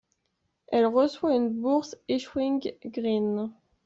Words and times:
Elle 0.69 0.87
reçoit 0.87 1.35
une 1.35 1.49
bourse 1.61 1.95
Echoing 2.07 2.57
Green. 2.85 3.51